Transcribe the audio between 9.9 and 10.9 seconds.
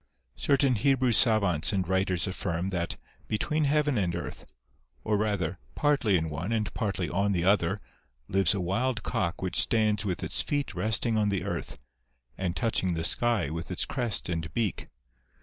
with its feet